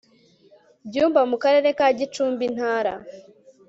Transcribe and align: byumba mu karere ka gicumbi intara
byumba 0.87 1.21
mu 1.29 1.37
karere 1.43 1.69
ka 1.77 1.87
gicumbi 1.97 2.43
intara 2.49 2.93